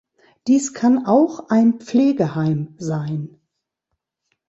Dies 0.47 0.73
kann 0.73 1.05
auch 1.05 1.49
ein 1.51 1.73
Pflegeheim 1.79 2.73
sein. 2.79 3.37